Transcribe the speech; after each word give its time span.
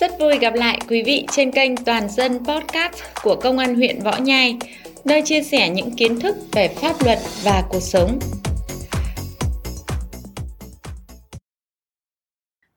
Rất 0.00 0.10
vui 0.20 0.38
gặp 0.38 0.54
lại 0.54 0.80
quý 0.88 1.02
vị 1.06 1.26
trên 1.30 1.50
kênh 1.50 1.76
Toàn 1.76 2.08
dân 2.08 2.38
Podcast 2.44 2.94
của 3.22 3.36
Công 3.36 3.58
an 3.58 3.74
huyện 3.74 4.02
Võ 4.04 4.16
Nhai, 4.16 4.58
nơi 5.04 5.22
chia 5.22 5.42
sẻ 5.42 5.68
những 5.68 5.90
kiến 5.96 6.20
thức 6.20 6.36
về 6.52 6.68
pháp 6.68 6.92
luật 7.04 7.18
và 7.44 7.62
cuộc 7.68 7.80
sống. 7.80 8.18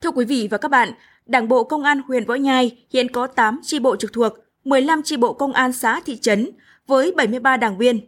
Thưa 0.01 0.11
quý 0.11 0.25
vị 0.25 0.48
và 0.52 0.57
các 0.57 0.71
bạn, 0.71 0.89
Đảng 1.25 1.48
bộ 1.48 1.63
Công 1.63 1.84
an 1.84 2.02
huyện 2.07 2.25
Võ 2.25 2.35
Nhai 2.35 2.77
hiện 2.93 3.11
có 3.11 3.27
8 3.27 3.59
chi 3.63 3.79
bộ 3.79 3.95
trực 3.95 4.13
thuộc, 4.13 4.34
15 4.63 5.02
chi 5.04 5.18
bộ 5.18 5.34
công 5.34 5.54
an 5.54 5.73
xã 5.73 5.99
thị 6.05 6.18
trấn 6.18 6.49
với 6.88 7.11
73 7.11 7.57
đảng 7.57 7.77
viên. 7.77 7.99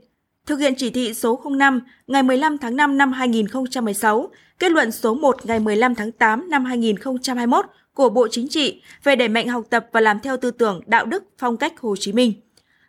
Thực 0.45 0.59
hiện 0.59 0.73
chỉ 0.77 0.89
thị 0.89 1.13
số 1.13 1.41
05 1.57 1.81
ngày 2.07 2.23
15 2.23 2.57
tháng 2.57 2.75
5 2.75 2.97
năm 2.97 3.11
2016, 3.11 4.29
kết 4.59 4.71
luận 4.71 4.91
số 4.91 5.15
1 5.15 5.45
ngày 5.45 5.59
15 5.59 5.95
tháng 5.95 6.11
8 6.11 6.49
năm 6.49 6.65
2021 6.65 7.65
của 7.93 8.09
Bộ 8.09 8.27
Chính 8.31 8.47
trị 8.47 8.81
về 9.03 9.15
đẩy 9.15 9.27
mạnh 9.27 9.47
học 9.47 9.63
tập 9.69 9.87
và 9.91 10.01
làm 10.01 10.19
theo 10.19 10.37
tư 10.37 10.51
tưởng 10.51 10.81
đạo 10.85 11.05
đức 11.05 11.23
phong 11.37 11.57
cách 11.57 11.79
Hồ 11.79 11.95
Chí 11.95 12.13
Minh. 12.13 12.33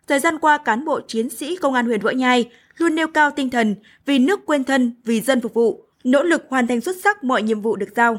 Thời 0.06 0.20
gian 0.20 0.38
qua, 0.38 0.58
cán 0.58 0.84
bộ 0.84 1.00
chiến 1.00 1.30
sĩ 1.30 1.56
Công 1.56 1.74
an 1.74 1.86
huyện 1.86 2.00
Võ 2.00 2.10
Nhai 2.10 2.50
luôn 2.76 2.94
nêu 2.94 3.08
cao 3.08 3.30
tinh 3.30 3.50
thần 3.50 3.74
vì 4.06 4.18
nước 4.18 4.46
quên 4.46 4.64
thân, 4.64 4.94
vì 5.04 5.20
dân 5.20 5.40
phục 5.40 5.54
vụ, 5.54 5.84
nỗ 6.04 6.22
lực 6.22 6.44
hoàn 6.48 6.66
thành 6.66 6.80
xuất 6.80 6.96
sắc 7.04 7.24
mọi 7.24 7.42
nhiệm 7.42 7.60
vụ 7.60 7.76
được 7.76 7.88
giao. 7.96 8.18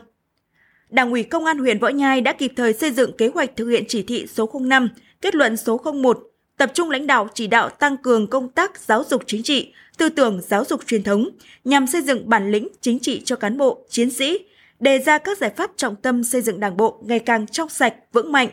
Đảng 0.89 1.11
ủy 1.11 1.23
Công 1.23 1.45
an 1.45 1.57
huyện 1.57 1.79
Võ 1.79 1.87
Nhai 1.87 2.21
đã 2.21 2.33
kịp 2.33 2.53
thời 2.55 2.73
xây 2.73 2.91
dựng 2.91 3.17
kế 3.17 3.27
hoạch 3.27 3.55
thực 3.55 3.67
hiện 3.67 3.83
chỉ 3.87 4.03
thị 4.03 4.27
số 4.27 4.51
05, 4.59 4.89
kết 5.21 5.35
luận 5.35 5.57
số 5.57 5.81
01, 6.01 6.19
tập 6.57 6.71
trung 6.73 6.89
lãnh 6.89 7.07
đạo 7.07 7.27
chỉ 7.33 7.47
đạo 7.47 7.69
tăng 7.69 7.97
cường 7.97 8.27
công 8.27 8.49
tác 8.49 8.79
giáo 8.79 9.03
dục 9.09 9.23
chính 9.27 9.43
trị, 9.43 9.73
tư 9.97 10.09
tưởng 10.09 10.41
giáo 10.47 10.65
dục 10.65 10.81
truyền 10.87 11.03
thống 11.03 11.29
nhằm 11.63 11.87
xây 11.87 12.01
dựng 12.01 12.29
bản 12.29 12.51
lĩnh 12.51 12.67
chính 12.81 12.99
trị 12.99 13.21
cho 13.25 13.35
cán 13.35 13.57
bộ, 13.57 13.85
chiến 13.89 14.11
sĩ, 14.11 14.39
đề 14.81 14.99
ra 14.99 15.17
các 15.17 15.37
giải 15.37 15.49
pháp 15.57 15.71
trọng 15.75 15.95
tâm 15.95 16.23
xây 16.23 16.41
dựng 16.41 16.59
Đảng 16.59 16.77
bộ 16.77 16.99
ngày 17.05 17.19
càng 17.19 17.47
trong 17.47 17.69
sạch, 17.69 17.93
vững 18.13 18.31
mạnh, 18.31 18.49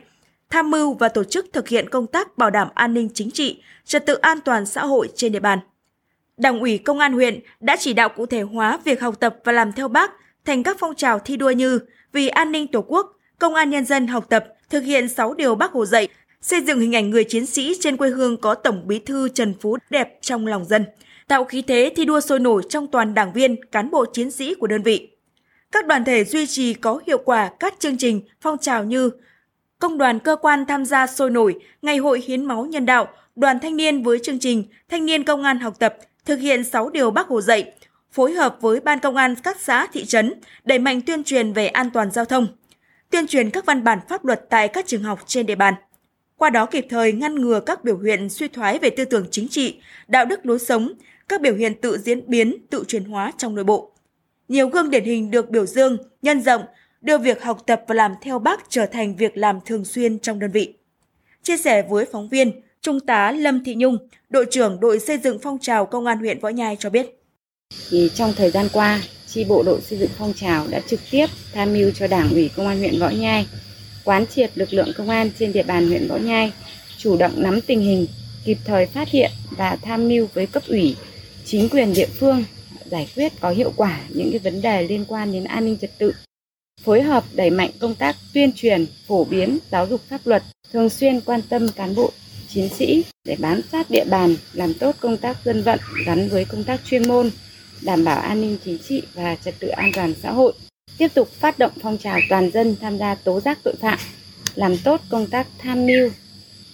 tham 0.51 0.71
mưu 0.71 0.95
và 0.95 1.09
tổ 1.09 1.25
chức 1.25 1.47
thực 1.53 1.69
hiện 1.69 1.89
công 1.89 2.07
tác 2.07 2.39
bảo 2.39 2.51
đảm 2.51 2.69
an 2.75 2.95
ninh 2.95 3.09
chính 3.15 3.31
trị, 3.31 3.63
trật 3.85 4.07
tự 4.07 4.15
an 4.15 4.39
toàn 4.41 4.67
xã 4.67 4.87
hội 4.87 5.09
trên 5.15 5.33
địa 5.33 5.41
bàn. 5.41 5.59
Đảng 6.37 6.61
ủy 6.61 6.79
Công 6.79 6.99
an 6.99 7.13
huyện 7.13 7.41
đã 7.61 7.77
chỉ 7.81 7.93
đạo 7.93 8.09
cụ 8.09 8.27
thể 8.27 8.43
hóa 8.43 8.79
việc 8.85 9.01
học 9.01 9.21
tập 9.21 9.37
và 9.45 9.53
làm 9.53 9.73
theo 9.73 9.89
Bác 9.89 10.13
thành 10.45 10.63
các 10.63 10.77
phong 10.81 10.95
trào 10.95 11.19
thi 11.19 11.37
đua 11.37 11.51
như 11.51 11.79
vì 12.13 12.29
an 12.29 12.53
ninh 12.53 12.67
Tổ 12.67 12.83
quốc, 12.83 13.13
Công 13.39 13.55
an 13.55 13.71
nhân 13.71 13.85
dân 13.85 14.07
học 14.07 14.27
tập, 14.29 14.45
thực 14.71 14.81
hiện 14.81 15.09
6 15.09 15.35
điều 15.35 15.55
Bác 15.55 15.73
Hồ 15.73 15.87
dạy, 15.87 16.09
xây 16.41 16.61
dựng 16.61 16.81
hình 16.81 16.97
ảnh 16.97 17.11
người 17.11 17.25
chiến 17.25 17.47
sĩ 17.47 17.75
trên 17.81 17.97
quê 17.97 18.09
hương 18.11 18.37
có 18.37 18.55
Tổng 18.55 18.83
Bí 18.87 18.99
thư 18.99 19.29
Trần 19.29 19.55
Phú 19.61 19.77
đẹp 19.91 20.19
trong 20.21 20.47
lòng 20.47 20.65
dân, 20.65 20.85
tạo 21.29 21.45
khí 21.45 21.63
thế 21.63 21.93
thi 21.97 22.05
đua 22.05 22.21
sôi 22.21 22.41
nổi 22.41 22.63
trong 22.69 22.87
toàn 22.87 23.15
đảng 23.15 23.33
viên, 23.33 23.65
cán 23.65 23.91
bộ 23.91 24.05
chiến 24.13 24.31
sĩ 24.31 24.55
của 24.55 24.67
đơn 24.67 24.83
vị. 24.83 25.18
Các 25.73 25.87
đoàn 25.87 26.05
thể 26.05 26.25
duy 26.25 26.47
trì 26.47 26.75
có 26.75 27.01
hiệu 27.07 27.19
quả 27.25 27.51
các 27.61 27.75
chương 27.79 27.97
trình, 27.97 28.21
phong 28.41 28.59
trào 28.59 28.85
như 28.85 29.11
công 29.79 29.99
đoàn 29.99 30.19
cơ 30.19 30.37
quan 30.37 30.67
tham 30.67 30.85
gia 30.85 31.07
sôi 31.07 31.31
nổi, 31.31 31.55
ngày 31.83 31.97
hội 31.97 32.23
hiến 32.27 32.45
máu 32.45 32.65
nhân 32.65 32.87
đạo, 32.87 33.09
đoàn 33.37 33.59
thanh 33.61 33.77
niên 33.77 34.03
với 34.03 34.19
chương 34.23 34.39
trình 34.39 34.65
Thanh 34.89 35.07
niên 35.07 35.25
công 35.25 35.43
an 35.43 35.59
học 35.59 35.79
tập, 35.79 35.97
thực 36.25 36.37
hiện 36.37 36.65
6 36.65 36.91
điều 36.91 37.11
Bác 37.11 37.29
Hồ 37.29 37.41
dạy, 37.41 37.73
phối 38.13 38.33
hợp 38.33 38.57
với 38.61 38.81
ban 38.81 38.99
công 38.99 39.17
an 39.17 39.35
các 39.43 39.61
xã 39.61 39.87
thị 39.87 40.05
trấn 40.05 40.35
đẩy 40.65 40.79
mạnh 40.79 41.01
tuyên 41.01 41.25
truyền 41.25 41.53
về 41.53 41.67
an 41.67 41.91
toàn 41.91 42.11
giao 42.11 42.25
thông, 42.25 42.47
tuyên 43.11 43.27
truyền 43.27 43.51
các 43.51 43.67
văn 43.67 43.85
bản 43.85 43.99
pháp 44.09 44.25
luật 44.25 44.47
tại 44.51 44.69
các 44.69 44.87
trường 44.87 45.03
học 45.03 45.21
trên 45.27 45.47
địa 45.47 45.55
bàn. 45.55 45.75
Qua 46.37 46.51
đó 46.51 46.67
kịp 46.67 46.87
thời 46.91 47.13
ngăn 47.13 47.35
ngừa 47.35 47.61
các 47.61 47.85
biểu 47.85 47.99
hiện 47.99 48.29
suy 48.29 48.49
thoái 48.49 48.79
về 48.79 48.91
tư 48.91 49.05
tưởng 49.05 49.27
chính 49.31 49.49
trị, 49.49 49.81
đạo 50.09 50.25
đức 50.25 50.47
lối 50.47 50.59
sống, 50.59 50.93
các 51.29 51.41
biểu 51.41 51.55
hiện 51.55 51.75
tự 51.75 51.99
diễn 51.99 52.21
biến, 52.27 52.57
tự 52.71 52.85
chuyển 52.89 53.05
hóa 53.05 53.33
trong 53.39 53.55
nội 53.55 53.65
bộ. 53.65 53.93
Nhiều 54.49 54.69
gương 54.69 54.91
điển 54.91 55.05
hình 55.05 55.31
được 55.31 55.51
biểu 55.51 55.67
dương, 55.67 55.97
nhân 56.23 56.41
rộng, 56.41 56.63
đưa 57.01 57.19
việc 57.19 57.43
học 57.43 57.63
tập 57.67 57.83
và 57.89 57.95
làm 57.95 58.15
theo 58.23 58.39
bác 58.39 58.61
trở 58.69 58.87
thành 58.87 59.17
việc 59.17 59.37
làm 59.37 59.59
thường 59.67 59.85
xuyên 59.85 60.19
trong 60.19 60.39
đơn 60.39 60.51
vị. 60.51 60.75
Chia 61.43 61.57
sẻ 61.57 61.83
với 61.83 62.07
phóng 62.13 62.29
viên, 62.29 62.53
Trung 62.83 63.01
tá 63.01 63.33
Lâm 63.33 63.65
Thị 63.65 63.75
Nhung, 63.75 63.99
đội 64.31 64.47
trưởng 64.51 64.81
đội 64.81 64.99
xây 64.99 65.19
dựng 65.19 65.39
phong 65.43 65.59
trào 65.59 65.87
Công 65.87 66.07
an 66.07 66.19
huyện 66.19 66.39
Võ 66.39 66.49
Nhai 66.49 66.77
cho 66.79 66.91
biết. 66.91 67.07
Thì 67.91 68.11
trong 68.15 68.33
thời 68.37 68.51
gian 68.51 68.69
qua, 68.73 69.03
chi 69.27 69.45
bộ 69.49 69.63
đội 69.63 69.81
xây 69.81 69.99
dựng 69.99 70.11
phong 70.19 70.33
trào 70.35 70.67
đã 70.71 70.81
trực 70.81 71.01
tiếp 71.11 71.27
tham 71.53 71.73
mưu 71.73 71.91
cho 71.91 72.07
Đảng 72.07 72.31
ủy 72.31 72.51
Công 72.57 72.67
an 72.67 72.79
huyện 72.79 73.01
Võ 73.01 73.09
Nhai 73.09 73.47
quán 74.05 74.27
triệt 74.27 74.51
lực 74.55 74.73
lượng 74.73 74.93
công 74.97 75.09
an 75.09 75.31
trên 75.39 75.53
địa 75.53 75.63
bàn 75.63 75.89
huyện 75.89 76.09
Võ 76.09 76.17
Nhai 76.17 76.53
chủ 76.99 77.17
động 77.17 77.33
nắm 77.37 77.61
tình 77.61 77.81
hình, 77.81 78.07
kịp 78.45 78.59
thời 78.65 78.87
phát 78.87 79.09
hiện 79.09 79.31
và 79.51 79.77
tham 79.83 80.09
mưu 80.09 80.27
với 80.35 80.47
cấp 80.47 80.63
ủy, 80.69 80.97
chính 81.45 81.69
quyền 81.69 81.93
địa 81.95 82.09
phương 82.21 82.45
giải 82.91 83.09
quyết 83.17 83.33
có 83.41 83.51
hiệu 83.51 83.73
quả 83.77 84.01
những 84.09 84.31
cái 84.31 84.39
vấn 84.39 84.63
đề 84.63 84.83
liên 84.83 85.05
quan 85.09 85.33
đến 85.33 85.45
an 85.45 85.65
ninh 85.65 85.77
trật 85.81 85.99
tự 85.99 86.13
phối 86.85 87.03
hợp 87.03 87.25
đẩy 87.35 87.51
mạnh 87.51 87.71
công 87.81 87.95
tác 87.95 88.17
tuyên 88.35 88.53
truyền, 88.53 88.87
phổ 89.07 89.25
biến 89.25 89.59
giáo 89.71 89.87
dục 89.87 90.01
pháp 90.09 90.21
luật, 90.25 90.43
thường 90.73 90.91
xuyên 90.91 91.21
quan 91.21 91.43
tâm 91.43 91.69
cán 91.69 91.95
bộ, 91.95 92.13
chiến 92.49 92.69
sĩ 92.69 93.05
để 93.25 93.37
bám 93.39 93.61
sát 93.73 93.91
địa 93.91 94.05
bàn, 94.05 94.37
làm 94.53 94.75
tốt 94.75 94.97
công 95.01 95.17
tác 95.17 95.37
dân 95.45 95.63
vận 95.63 95.81
gắn 96.07 96.29
với 96.29 96.45
công 96.45 96.65
tác 96.65 96.81
chuyên 96.85 97.09
môn, 97.09 97.31
đảm 97.83 98.05
bảo 98.05 98.21
an 98.21 98.41
ninh 98.41 98.59
chính 98.65 98.79
trị 98.79 99.03
và 99.15 99.37
trật 99.45 99.55
tự 99.59 99.69
an 99.69 99.91
toàn 99.95 100.15
xã 100.23 100.33
hội. 100.33 100.53
Tiếp 100.99 101.09
tục 101.15 101.29
phát 101.33 101.59
động 101.59 101.73
phong 101.83 101.99
trào 101.99 102.19
toàn 102.29 102.51
dân 102.51 102.77
tham 102.81 102.99
gia 102.99 103.15
tố 103.15 103.41
giác 103.41 103.59
tội 103.63 103.75
phạm, 103.81 103.99
làm 104.55 104.77
tốt 104.85 105.01
công 105.11 105.27
tác 105.27 105.47
tham 105.59 105.87
mưu, 105.87 106.11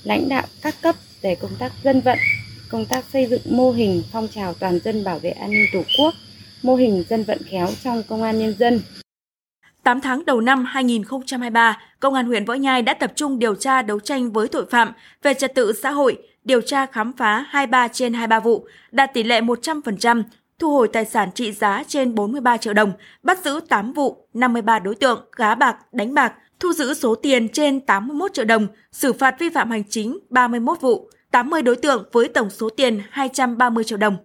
lãnh 0.04 0.28
đạo 0.28 0.46
các 0.62 0.74
cấp 0.82 0.96
về 1.22 1.34
công 1.34 1.56
tác 1.58 1.72
dân 1.84 2.00
vận, 2.00 2.18
công 2.74 2.86
tác 2.86 3.04
xây 3.12 3.26
dựng 3.26 3.40
mô 3.44 3.70
hình 3.70 4.02
phong 4.12 4.28
trào 4.28 4.54
toàn 4.54 4.78
dân 4.84 5.04
bảo 5.04 5.18
vệ 5.18 5.30
an 5.30 5.50
ninh 5.50 5.66
Tổ 5.72 5.82
quốc, 5.98 6.14
mô 6.62 6.74
hình 6.74 7.04
dân 7.08 7.24
vận 7.24 7.38
khéo 7.50 7.68
trong 7.84 8.02
công 8.08 8.22
an 8.22 8.38
nhân 8.38 8.54
dân, 8.58 8.80
8 9.82 10.00
tháng 10.00 10.24
đầu 10.24 10.40
năm 10.40 10.64
2023, 10.64 11.78
Công 12.00 12.14
an 12.14 12.26
huyện 12.26 12.44
Võ 12.44 12.54
Nhai 12.54 12.82
đã 12.82 12.94
tập 12.94 13.12
trung 13.16 13.38
điều 13.38 13.54
tra 13.54 13.82
đấu 13.82 14.00
tranh 14.00 14.32
với 14.32 14.48
tội 14.48 14.66
phạm 14.70 14.92
về 15.22 15.34
trật 15.34 15.54
tự 15.54 15.72
xã 15.72 15.90
hội, 15.90 16.18
điều 16.44 16.60
tra 16.60 16.86
khám 16.86 17.12
phá 17.12 17.44
23 17.48 17.88
trên 17.88 18.12
23 18.12 18.40
vụ, 18.40 18.66
đạt 18.90 19.14
tỷ 19.14 19.22
lệ 19.22 19.40
100%, 19.40 20.22
thu 20.58 20.72
hồi 20.72 20.88
tài 20.88 21.04
sản 21.04 21.28
trị 21.34 21.52
giá 21.52 21.82
trên 21.88 22.14
43 22.14 22.56
triệu 22.56 22.74
đồng, 22.74 22.92
bắt 23.22 23.44
giữ 23.44 23.60
8 23.68 23.92
vụ, 23.92 24.28
53 24.34 24.78
đối 24.78 24.94
tượng, 24.94 25.24
gá 25.36 25.54
bạc, 25.54 25.76
đánh 25.92 26.14
bạc, 26.14 26.32
thu 26.60 26.72
giữ 26.72 26.94
số 26.94 27.14
tiền 27.14 27.48
trên 27.48 27.80
81 27.80 28.34
triệu 28.34 28.44
đồng, 28.44 28.66
xử 28.92 29.12
phạt 29.12 29.38
vi 29.38 29.48
phạm 29.48 29.70
hành 29.70 29.84
chính 29.88 30.18
31 30.30 30.80
vụ, 30.80 31.10
80 31.34 31.62
đối 31.62 31.76
tượng 31.76 32.04
với 32.12 32.28
tổng 32.28 32.50
số 32.50 32.68
tiền 32.70 33.02
230 33.10 33.84
triệu 33.84 33.98
đồng. 33.98 34.16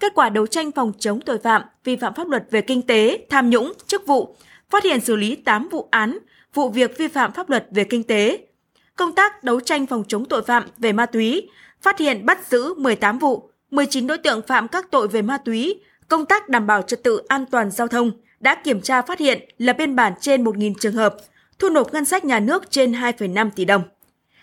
Kết 0.00 0.12
quả 0.14 0.28
đấu 0.28 0.46
tranh 0.46 0.72
phòng 0.72 0.92
chống 0.98 1.20
tội 1.20 1.38
phạm, 1.38 1.62
vi 1.84 1.96
phạm 1.96 2.14
pháp 2.14 2.28
luật 2.28 2.44
về 2.50 2.60
kinh 2.60 2.82
tế, 2.82 3.26
tham 3.30 3.50
nhũng, 3.50 3.72
chức 3.86 4.06
vụ, 4.06 4.36
phát 4.70 4.84
hiện 4.84 5.00
xử 5.00 5.16
lý 5.16 5.36
8 5.36 5.68
vụ 5.68 5.88
án, 5.90 6.18
vụ 6.54 6.68
việc 6.68 6.98
vi 6.98 7.08
phạm 7.08 7.32
pháp 7.32 7.50
luật 7.50 7.66
về 7.70 7.84
kinh 7.84 8.02
tế. 8.02 8.46
Công 8.96 9.14
tác 9.14 9.44
đấu 9.44 9.60
tranh 9.60 9.86
phòng 9.86 10.04
chống 10.08 10.24
tội 10.24 10.42
phạm 10.42 10.64
về 10.78 10.92
ma 10.92 11.06
túy, 11.06 11.48
phát 11.82 11.98
hiện 11.98 12.26
bắt 12.26 12.46
giữ 12.46 12.74
18 12.74 13.18
vụ, 13.18 13.50
19 13.70 14.06
đối 14.06 14.18
tượng 14.18 14.42
phạm 14.42 14.68
các 14.68 14.90
tội 14.90 15.08
về 15.08 15.22
ma 15.22 15.38
túy, 15.38 15.80
công 16.08 16.26
tác 16.26 16.48
đảm 16.48 16.66
bảo 16.66 16.82
trật 16.82 17.02
tự 17.02 17.22
an 17.28 17.46
toàn 17.50 17.70
giao 17.70 17.88
thông 17.88 18.10
đã 18.40 18.54
kiểm 18.54 18.80
tra 18.80 19.02
phát 19.02 19.18
hiện 19.18 19.48
lập 19.58 19.76
biên 19.78 19.96
bản 19.96 20.12
trên 20.20 20.44
1.000 20.44 20.74
trường 20.80 20.94
hợp, 20.94 21.16
thu 21.58 21.68
nộp 21.68 21.92
ngân 21.92 22.04
sách 22.04 22.24
nhà 22.24 22.40
nước 22.40 22.70
trên 22.70 22.92
2,5 22.92 23.50
tỷ 23.50 23.64
đồng. 23.64 23.82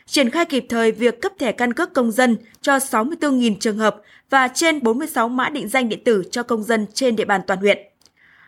Triển 0.05 0.29
khai 0.29 0.45
kịp 0.45 0.65
thời 0.69 0.91
việc 0.91 1.21
cấp 1.21 1.31
thẻ 1.39 1.51
căn 1.51 1.73
cước 1.73 1.93
công 1.93 2.11
dân 2.11 2.37
cho 2.61 2.77
64.000 2.77 3.55
trường 3.59 3.77
hợp 3.77 4.01
và 4.29 4.47
trên 4.47 4.83
46 4.83 5.29
mã 5.29 5.49
định 5.49 5.69
danh 5.69 5.89
điện 5.89 6.03
tử 6.03 6.23
cho 6.31 6.43
công 6.43 6.63
dân 6.63 6.85
trên 6.93 7.15
địa 7.15 7.25
bàn 7.25 7.41
toàn 7.47 7.59
huyện. 7.59 7.77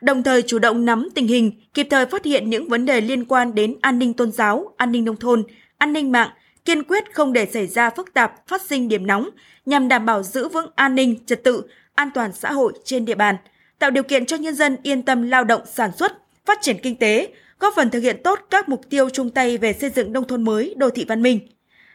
Đồng 0.01 0.23
thời 0.23 0.41
chủ 0.41 0.59
động 0.59 0.85
nắm 0.85 1.09
tình 1.15 1.27
hình, 1.27 1.51
kịp 1.73 1.87
thời 1.89 2.05
phát 2.05 2.25
hiện 2.25 2.49
những 2.49 2.69
vấn 2.69 2.85
đề 2.85 3.01
liên 3.01 3.25
quan 3.25 3.55
đến 3.55 3.75
an 3.81 3.99
ninh 3.99 4.13
tôn 4.13 4.31
giáo, 4.31 4.73
an 4.77 4.91
ninh 4.91 5.05
nông 5.05 5.15
thôn, 5.15 5.43
an 5.77 5.93
ninh 5.93 6.11
mạng, 6.11 6.29
kiên 6.65 6.83
quyết 6.83 7.13
không 7.13 7.33
để 7.33 7.45
xảy 7.45 7.67
ra 7.67 7.89
phức 7.89 8.13
tạp, 8.13 8.47
phát 8.47 8.61
sinh 8.61 8.87
điểm 8.87 9.07
nóng 9.07 9.29
nhằm 9.65 9.87
đảm 9.87 10.05
bảo 10.05 10.23
giữ 10.23 10.47
vững 10.47 10.71
an 10.75 10.95
ninh, 10.95 11.25
trật 11.25 11.43
tự, 11.43 11.61
an 11.95 12.09
toàn 12.13 12.31
xã 12.33 12.51
hội 12.51 12.73
trên 12.83 13.05
địa 13.05 13.15
bàn, 13.15 13.35
tạo 13.79 13.91
điều 13.91 14.03
kiện 14.03 14.25
cho 14.25 14.37
nhân 14.37 14.55
dân 14.55 14.77
yên 14.83 15.01
tâm 15.01 15.21
lao 15.21 15.43
động 15.43 15.61
sản 15.73 15.91
xuất, 15.97 16.13
phát 16.45 16.57
triển 16.61 16.77
kinh 16.83 16.95
tế, 16.95 17.29
góp 17.65 17.73
phần 17.75 17.89
thực 17.89 17.99
hiện 17.99 18.23
tốt 18.23 18.39
các 18.49 18.69
mục 18.69 18.81
tiêu 18.89 19.09
chung 19.09 19.29
tay 19.29 19.57
về 19.57 19.73
xây 19.73 19.89
dựng 19.89 20.13
nông 20.13 20.27
thôn 20.27 20.43
mới, 20.43 20.75
đô 20.77 20.89
thị 20.89 21.05
văn 21.07 21.21
minh, 21.21 21.39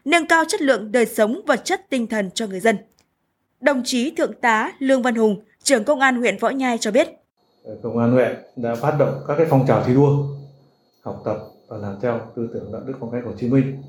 nâng 0.05 0.27
cao 0.27 0.45
chất 0.49 0.63
lượng 0.63 0.93
đời 0.93 1.07
sống 1.07 1.41
vật 1.47 1.61
chất 1.65 1.81
tinh 1.91 2.07
thần 2.07 2.31
cho 2.31 2.47
người 2.47 2.61
dân. 2.61 2.77
Đồng 3.61 3.83
chí 3.85 4.11
Thượng 4.11 4.33
tá 4.41 4.73
Lương 4.79 5.03
Văn 5.03 5.15
Hùng, 5.15 5.43
trưởng 5.63 5.85
công 5.85 6.01
an 6.01 6.17
huyện 6.17 6.39
Võ 6.39 6.49
Nhai 6.49 6.79
cho 6.79 6.91
biết 6.91 7.09
ờ, 7.65 7.77
công 7.83 7.99
an 7.99 8.13
huyện 8.13 8.37
đã 8.57 8.75
phát 8.75 8.97
động 8.99 9.25
các 9.29 9.35
cái 9.37 9.47
phong 9.51 9.67
trào 9.67 9.85
thi 9.85 9.95
đua 9.95 10.27
học 11.03 11.23
tập 11.25 11.37
và 11.69 11.77
làm 11.77 11.97
theo 12.03 12.21
tư 12.37 12.49
tưởng 12.55 12.73
đạo 12.73 12.83
đức 12.87 12.95
phong 13.01 13.11
cách 13.13 13.23
Hồ 13.27 13.33
Chí 13.39 13.49
Minh 13.49 13.83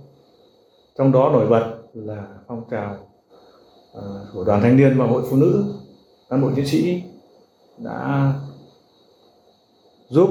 trong 0.98 1.12
đó 1.12 1.30
nổi 1.34 1.48
bật 1.48 1.78
là 1.94 2.28
phong 2.48 2.64
trào 2.72 2.98
ờ, 3.94 4.26
của 4.34 4.44
đoàn 4.44 4.62
thanh 4.62 4.78
niên 4.78 5.00
và 5.00 5.06
hội 5.06 5.24
phụ 5.30 5.36
nữ 5.36 5.74
cán 6.30 6.42
bộ 6.42 6.52
chiến 6.56 6.68
sĩ 6.68 7.04
đã 7.78 8.34
giúp 10.10 10.30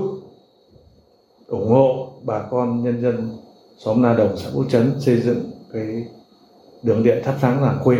ủng 1.51 1.69
hộ 1.69 2.13
bà 2.23 2.43
con 2.51 2.85
nhân 2.85 3.03
dân 3.03 3.39
xóm 3.79 4.03
Na 4.03 4.15
Đồng, 4.15 4.37
xã 4.37 4.51
Vũ 4.51 4.65
Trấn 4.65 5.01
xây 5.01 5.21
dựng 5.21 5.51
cái 5.73 6.07
đường 6.83 7.03
điện 7.03 7.23
thắp 7.25 7.37
sáng 7.43 7.63
làng 7.63 7.81
quê, 7.85 7.97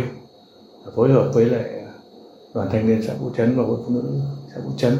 phối 0.95 1.11
hợp 1.11 1.31
với 1.33 1.45
lại 1.45 1.69
đoàn 2.53 2.67
thanh 2.71 2.87
niên 2.87 3.01
xã 3.07 3.13
Vũ 3.13 3.29
Trấn 3.37 3.57
và 3.57 3.63
hội 3.63 3.77
phụ 3.85 3.93
nữ 3.93 4.03
xã 4.53 4.61
Vũ 4.65 4.71
Trấn 4.77 4.97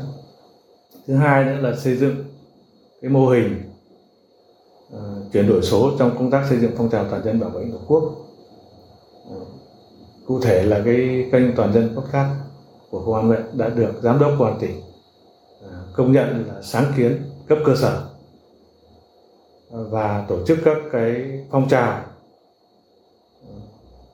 thứ 1.08 1.16
hai 1.16 1.46
nữa 1.46 1.58
là 1.62 1.76
xây 1.76 1.96
dựng 1.98 2.16
cái 3.02 3.12
mô 3.12 3.30
hình 3.30 3.62
ờ, 4.92 5.00
chuyển 5.34 5.48
đổi 5.48 5.62
số 5.62 5.92
trong 6.00 6.18
công 6.18 6.32
tác 6.32 6.46
xây 6.50 6.60
dựng 6.60 6.72
phong 6.78 6.90
trào 6.90 7.06
toàn 7.10 7.24
dân 7.24 7.40
bảo 7.40 7.50
vệ 7.50 7.66
tổ 7.72 7.78
quốc. 7.88 8.04
Ờ, 9.30 9.36
cụ 10.28 10.40
thể 10.40 10.64
là 10.64 10.82
cái 10.86 11.30
kênh 11.32 11.56
toàn 11.56 11.74
dân 11.74 11.96
podcast 11.96 12.38
của 12.90 13.06
công 13.06 13.16
an 13.16 13.28
huyện 13.28 13.42
đã 13.54 13.70
được 13.70 13.94
giám 14.02 14.20
đốc 14.20 14.32
công 14.40 14.48
an 14.48 14.58
tỉnh 14.60 14.82
ờ, 15.62 15.70
công 15.94 16.12
nhận 16.12 16.46
là 16.48 16.62
sáng 16.62 16.94
kiến 16.98 17.22
cấp 17.48 17.58
cơ 17.66 17.76
sở 17.76 18.08
và 19.72 20.26
tổ 20.28 20.46
chức 20.46 20.60
các 20.66 20.78
cái 20.92 21.40
phong 21.52 21.68
trào, 21.70 22.00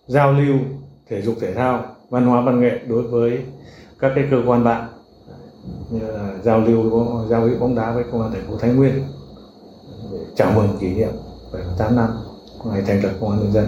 giao 0.08 0.32
lưu 0.32 0.58
thể 1.10 1.22
dục 1.22 1.36
thể 1.42 1.54
thao, 1.54 1.86
văn 2.10 2.28
hóa 2.28 2.42
văn 2.42 2.60
nghệ 2.60 2.80
đối 2.88 3.04
với 3.04 3.46
các 4.00 4.12
cái 4.16 4.28
cơ 4.32 4.38
quan 4.48 4.64
bạn, 4.64 4.88
như 5.90 6.00
là 6.00 6.34
giao 6.44 6.60
lưu 6.60 6.84
giao 7.30 7.46
lưu 7.46 7.60
bóng 7.60 7.76
đá 7.76 7.92
với 7.92 8.04
công 8.12 8.22
an 8.22 8.32
thành 8.32 8.48
phố 8.48 8.58
Thái 8.58 8.72
Nguyên 8.72 9.04
để 10.12 10.20
chào 10.36 10.52
mừng 10.52 10.78
kỷ 10.80 10.90
niệm 10.90 11.12
78 11.54 11.96
năm 11.96 12.10
ngày 12.66 12.84
thành 12.88 13.04
lập 13.04 13.12
công 13.20 13.32
an 13.32 13.40
nhân 13.40 13.52
dân 13.52 13.68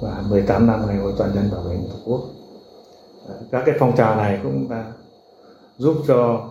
và 0.00 0.22
18 0.30 0.66
năm 0.66 0.86
ngày 0.86 0.96
hội 0.96 1.12
toàn 1.18 1.34
dân 1.34 1.50
bảo 1.52 1.60
vệ 1.60 1.76
tổ 1.76 1.98
quốc. 2.04 2.20
Các 3.52 3.62
cái 3.66 3.74
phong 3.78 3.96
trào 3.96 4.16
này 4.16 4.40
cũng 4.42 4.68
đã 4.68 4.92
giúp 5.78 5.96
cho 6.08 6.48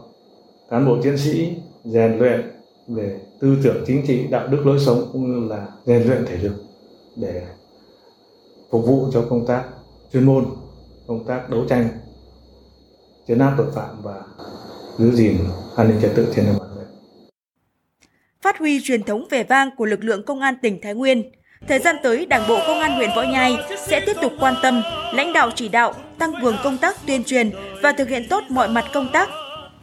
cán 0.69 0.86
bộ 0.86 0.97
chiến 1.04 1.18
sĩ 1.18 1.57
rèn 1.86 2.18
luyện 2.18 2.60
về 2.95 3.19
tư 3.39 3.57
tưởng 3.63 3.83
chính 3.88 4.03
trị 4.07 4.27
đạo 4.27 4.47
đức 4.47 4.65
lối 4.65 4.79
sống 4.79 5.09
cũng 5.13 5.31
như 5.31 5.49
là 5.49 5.67
rèn 5.85 6.03
luyện 6.03 6.25
thể 6.25 6.38
lực 6.38 6.53
để 7.15 7.43
phục 8.71 8.85
vụ 8.85 9.09
cho 9.13 9.25
công 9.29 9.45
tác 9.47 9.63
chuyên 10.13 10.23
môn 10.23 10.45
công 11.07 11.25
tác 11.25 11.49
đấu 11.49 11.65
tranh 11.69 11.88
chấn 13.27 13.39
áp 13.39 13.53
tội 13.57 13.67
phạm 13.75 14.01
và 14.03 14.21
giữ 14.97 15.11
gìn 15.11 15.38
an 15.75 15.89
ninh 15.89 16.01
trật 16.01 16.11
tự 16.15 16.33
trên 16.35 16.45
địa 16.45 16.51
bàn 16.59 16.69
huyện. 16.75 16.88
Phát 18.41 18.57
huy 18.57 18.81
truyền 18.83 19.03
thống 19.03 19.25
vẻ 19.29 19.44
vang 19.44 19.69
của 19.77 19.85
lực 19.85 20.03
lượng 20.03 20.23
công 20.25 20.41
an 20.41 20.55
tỉnh 20.61 20.81
Thái 20.81 20.94
Nguyên, 20.94 21.31
thời 21.67 21.79
gian 21.79 21.95
tới 22.03 22.25
Đảng 22.25 22.47
bộ 22.47 22.59
Công 22.67 22.79
an 22.79 22.95
huyện 22.95 23.09
Võ 23.15 23.23
Nhai 23.23 23.57
sẽ 23.87 23.99
tiếp 24.05 24.13
tục 24.21 24.31
quan 24.39 24.53
tâm, 24.63 24.81
lãnh 25.13 25.33
đạo 25.33 25.49
chỉ 25.55 25.69
đạo, 25.69 25.94
tăng 26.19 26.31
cường 26.41 26.55
công 26.63 26.77
tác 26.77 26.95
tuyên 27.07 27.23
truyền 27.23 27.51
và 27.83 27.91
thực 27.91 28.09
hiện 28.09 28.23
tốt 28.29 28.44
mọi 28.49 28.67
mặt 28.67 28.85
công 28.94 29.07
tác 29.13 29.29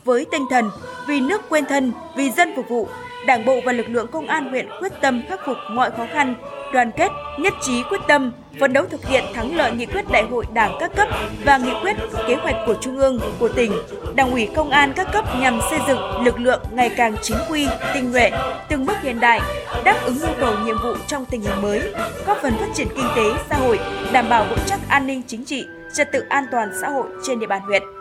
với 0.09 0.27
tinh 0.31 0.47
thần 0.51 0.71
vì 1.07 1.21
nước 1.21 1.49
quên 1.49 1.65
thân, 1.65 1.93
vì 2.17 2.31
dân 2.31 2.53
phục 2.57 2.69
vụ, 2.69 2.89
Đảng 3.27 3.45
bộ 3.45 3.61
và 3.65 3.73
lực 3.73 3.89
lượng 3.89 4.07
công 4.07 4.27
an 4.27 4.51
huyện 4.51 4.69
quyết 4.81 4.93
tâm 5.01 5.23
khắc 5.29 5.41
phục 5.47 5.57
mọi 5.71 5.91
khó 5.91 6.07
khăn, 6.13 6.35
đoàn 6.73 6.91
kết, 6.97 7.09
nhất 7.39 7.55
trí 7.61 7.83
quyết 7.83 8.01
tâm, 8.09 8.33
phấn 8.61 8.73
đấu 8.73 8.85
thực 8.91 9.07
hiện 9.09 9.25
thắng 9.35 9.57
lợi 9.57 9.73
nghị 9.73 9.87
quyết 9.87 10.11
đại 10.11 10.23
hội 10.23 10.45
đảng 10.55 10.77
các 10.81 10.97
cấp 10.97 11.09
và 11.45 11.59
nghị 11.59 11.71
quyết 11.83 11.97
kế 12.29 12.35
hoạch 12.35 12.57
của 12.67 12.75
Trung 12.81 12.99
ương, 12.99 13.21
của 13.39 13.49
tỉnh, 13.49 13.73
Đảng 14.15 14.31
ủy 14.31 14.49
công 14.57 14.71
an 14.71 14.93
các 14.97 15.09
cấp 15.13 15.25
nhằm 15.41 15.61
xây 15.71 15.79
dựng 15.89 16.01
lực 16.25 16.41
lượng 16.41 16.63
ngày 16.73 16.91
càng 16.97 17.15
chính 17.23 17.39
quy, 17.51 17.69
tinh 17.95 18.11
nhuệ, 18.11 18.31
từng 18.69 18.87
bước 18.87 19.01
hiện 19.03 19.21
đại, 19.21 19.41
đáp 19.85 19.97
ứng 20.05 20.17
nhu 20.21 20.33
cầu 20.41 20.55
nhiệm 20.65 20.77
vụ 20.83 20.95
trong 21.07 21.25
tình 21.25 21.41
hình 21.41 21.63
mới, 21.63 21.83
góp 22.27 22.39
phần 22.43 22.53
phát 22.61 22.69
triển 22.75 22.89
kinh 22.97 23.09
tế, 23.17 23.23
xã 23.51 23.57
hội, 23.57 23.79
đảm 24.13 24.29
bảo 24.29 24.47
vững 24.51 24.67
chắc 24.67 24.81
an 24.89 25.07
ninh 25.07 25.23
chính 25.27 25.45
trị, 25.45 25.67
trật 25.95 26.13
tự 26.13 26.25
an 26.29 26.45
toàn 26.51 26.71
xã 26.81 26.89
hội 26.91 27.07
trên 27.23 27.41
địa 27.41 27.47
bàn 27.47 27.61
huyện. 27.61 27.98